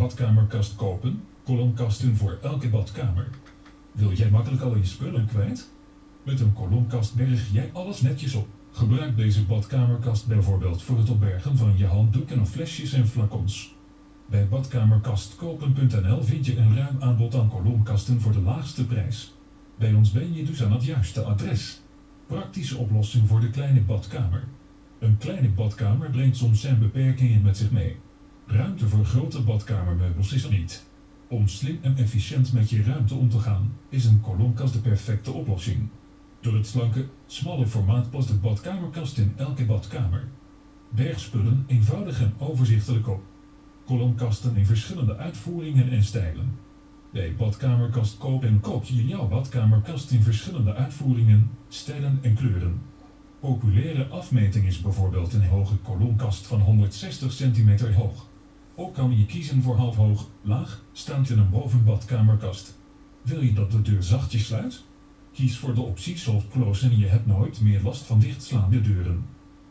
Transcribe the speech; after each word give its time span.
Badkamerkast 0.00 0.76
kopen, 0.76 1.22
kolomkasten 1.44 2.16
voor 2.16 2.38
elke 2.42 2.68
badkamer. 2.68 3.28
Wil 3.92 4.12
jij 4.12 4.30
makkelijk 4.30 4.62
al 4.62 4.76
je 4.76 4.84
spullen 4.84 5.26
kwijt? 5.26 5.68
Met 6.22 6.40
een 6.40 6.52
kolomkast 6.52 7.14
berg 7.14 7.52
jij 7.52 7.70
alles 7.72 8.00
netjes 8.00 8.34
op. 8.34 8.48
Gebruik 8.72 9.16
deze 9.16 9.44
badkamerkast 9.44 10.26
bijvoorbeeld 10.26 10.82
voor 10.82 10.98
het 10.98 11.10
opbergen 11.10 11.56
van 11.56 11.72
je 11.76 11.86
handdoeken 11.86 12.40
of 12.40 12.50
flesjes 12.50 12.92
en 12.92 13.06
flacons. 13.06 13.74
Bij 14.26 14.48
badkamerkastkopen.nl 14.48 16.22
vind 16.22 16.46
je 16.46 16.56
een 16.56 16.76
ruim 16.76 16.96
aanbod 17.00 17.34
aan 17.34 17.48
kolomkasten 17.48 18.20
voor 18.20 18.32
de 18.32 18.40
laagste 18.40 18.86
prijs. 18.86 19.34
Bij 19.78 19.92
ons 19.92 20.12
ben 20.12 20.34
je 20.34 20.44
dus 20.44 20.62
aan 20.62 20.72
het 20.72 20.84
juiste 20.84 21.22
adres. 21.22 21.80
Praktische 22.26 22.76
oplossing 22.76 23.28
voor 23.28 23.40
de 23.40 23.50
kleine 23.50 23.80
badkamer. 23.80 24.44
Een 24.98 25.16
kleine 25.18 25.48
badkamer 25.48 26.10
brengt 26.10 26.36
soms 26.36 26.60
zijn 26.60 26.78
beperkingen 26.78 27.42
met 27.42 27.56
zich 27.56 27.70
mee. 27.70 27.96
Ruimte 28.52 28.88
voor 28.88 29.04
grote 29.04 29.40
badkamermeubels 29.40 30.32
is 30.32 30.44
er 30.44 30.50
niet. 30.50 30.84
Om 31.28 31.48
slim 31.48 31.78
en 31.82 31.96
efficiënt 31.96 32.52
met 32.52 32.70
je 32.70 32.82
ruimte 32.82 33.14
om 33.14 33.28
te 33.28 33.38
gaan, 33.38 33.72
is 33.88 34.04
een 34.04 34.20
kolomkast 34.20 34.72
de 34.72 34.78
perfecte 34.78 35.32
oplossing. 35.32 35.88
Door 36.40 36.54
het 36.54 36.66
slanke, 36.66 37.06
smalle 37.26 37.66
formaat 37.66 38.10
past 38.10 38.28
de 38.28 38.34
badkamerkast 38.34 39.18
in 39.18 39.32
elke 39.36 39.64
badkamer. 39.64 40.28
Berg 40.88 41.20
spullen 41.20 41.64
eenvoudig 41.66 42.20
en 42.20 42.34
overzichtelijk 42.38 43.08
op. 43.08 43.22
Kolomkasten 43.84 44.56
in 44.56 44.66
verschillende 44.66 45.16
uitvoeringen 45.16 45.90
en 45.90 46.04
stijlen. 46.04 46.58
Bij 47.12 47.34
Badkamerkast 47.36 48.18
Koop 48.18 48.44
en 48.44 48.60
koop 48.60 48.84
je 48.84 49.06
jouw 49.06 49.28
badkamerkast 49.28 50.10
in 50.10 50.22
verschillende 50.22 50.74
uitvoeringen, 50.74 51.50
stijlen 51.68 52.18
en 52.22 52.34
kleuren. 52.34 52.80
Populaire 53.40 54.06
afmeting 54.06 54.66
is 54.66 54.80
bijvoorbeeld 54.80 55.32
een 55.32 55.46
hoge 55.46 55.76
kolomkast 55.76 56.46
van 56.46 56.60
160 56.60 57.34
cm 57.34 57.92
hoog. 57.94 58.28
Ook 58.80 58.94
kan 58.94 59.18
je 59.18 59.26
kiezen 59.26 59.62
voor 59.62 59.76
half 59.76 59.96
hoog, 59.96 60.28
laag, 60.42 60.84
staand 60.92 61.30
in 61.30 61.38
een 61.38 61.50
bovenbadkamerkast. 61.50 62.78
Wil 63.22 63.40
je 63.40 63.52
dat 63.52 63.70
de 63.70 63.82
deur 63.82 64.02
zachtjes 64.02 64.46
sluit? 64.46 64.84
Kies 65.32 65.58
voor 65.58 65.74
de 65.74 65.80
optie 65.80 66.16
Soft 66.16 66.48
Close 66.48 66.88
en 66.88 66.98
je 66.98 67.06
hebt 67.06 67.26
nooit 67.26 67.60
meer 67.60 67.82
last 67.82 68.02
van 68.02 68.18
dichtslaande 68.18 68.80
deuren. 68.80 69.24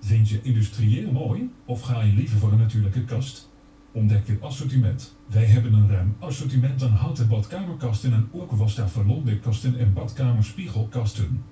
Vind 0.00 0.28
je 0.28 0.42
industrieel 0.42 1.12
mooi 1.12 1.50
of 1.64 1.80
ga 1.80 2.02
je 2.02 2.12
liever 2.12 2.38
voor 2.38 2.52
een 2.52 2.58
natuurlijke 2.58 3.04
kast? 3.04 3.50
Ontdek 3.92 4.26
dit 4.26 4.42
assortiment. 4.42 5.14
Wij 5.26 5.44
hebben 5.44 5.72
een 5.72 5.90
ruim 5.90 6.16
assortiment 6.18 6.82
aan 6.82 6.90
houten 6.90 7.28
badkamerkasten 7.28 8.12
en 8.12 8.28
ook 8.32 8.52
Vallonbekkasten 8.86 9.78
en 9.78 9.92
badkamerspiegelkasten. 9.92 11.44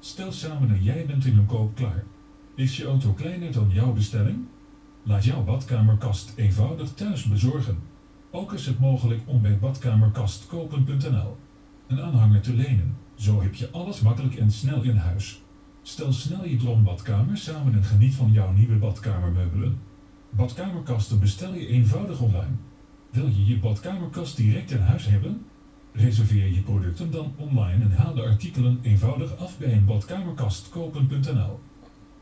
Stel 0.00 0.32
samen 0.32 0.70
en 0.70 0.82
jij 0.82 1.06
bent 1.06 1.24
in 1.24 1.38
een 1.38 1.46
koop 1.46 1.74
klaar. 1.74 2.04
Is 2.54 2.76
je 2.76 2.84
auto 2.84 3.12
kleiner 3.12 3.52
dan 3.52 3.70
jouw 3.70 3.92
bestelling? 3.92 4.46
Laat 5.04 5.24
jouw 5.24 5.44
badkamerkast 5.44 6.32
eenvoudig 6.36 6.92
thuis 6.94 7.24
bezorgen. 7.24 7.78
Ook 8.30 8.52
is 8.52 8.66
het 8.66 8.78
mogelijk 8.78 9.20
om 9.24 9.42
bij 9.42 9.58
badkamerkastkopen.nl 9.58 11.36
een 11.86 12.00
aanhanger 12.00 12.40
te 12.40 12.54
lenen. 12.54 12.96
Zo 13.14 13.42
heb 13.42 13.54
je 13.54 13.70
alles 13.70 14.00
makkelijk 14.00 14.34
en 14.34 14.50
snel 14.50 14.82
in 14.82 14.96
huis. 14.96 15.42
Stel 15.82 16.12
snel 16.12 16.44
je 16.44 16.56
droombadkamer 16.56 17.36
samen 17.36 17.74
en 17.74 17.84
geniet 17.84 18.14
van 18.14 18.32
jouw 18.32 18.52
nieuwe 18.52 18.76
badkamermeubelen. 18.76 19.78
Badkamerkasten 20.30 21.20
bestel 21.20 21.54
je 21.54 21.66
eenvoudig 21.66 22.20
online. 22.20 22.56
Wil 23.10 23.26
je 23.26 23.46
je 23.46 23.58
badkamerkast 23.58 24.36
direct 24.36 24.70
in 24.70 24.80
huis 24.80 25.06
hebben? 25.06 25.46
Reserveer 25.92 26.52
je 26.52 26.60
producten 26.60 27.10
dan 27.10 27.34
online 27.36 27.84
en 27.84 27.92
haal 27.92 28.14
de 28.14 28.22
artikelen 28.22 28.78
eenvoudig 28.82 29.36
af 29.36 29.58
bij 29.58 29.72
een 29.72 29.84
badkamerkastkopen.nl. 29.84 31.60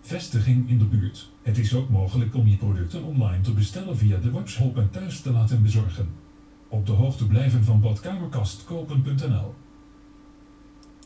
Vestiging 0.01 0.69
in 0.69 0.79
de 0.79 0.85
buurt. 0.85 1.31
Het 1.43 1.59
is 1.59 1.75
ook 1.75 1.89
mogelijk 1.89 2.35
om 2.35 2.47
je 2.47 2.57
producten 2.57 3.03
online 3.03 3.41
te 3.41 3.53
bestellen 3.53 3.97
via 3.97 4.19
de 4.19 4.31
webshop 4.31 4.77
en 4.77 4.91
thuis 4.91 5.21
te 5.21 5.33
laten 5.33 5.63
bezorgen. 5.63 6.09
Op 6.69 6.87
de 6.87 6.93
hoogte 6.93 7.27
blijven 7.27 7.65
van 7.65 7.81
badkamerkastkopen.nl. 7.81 9.55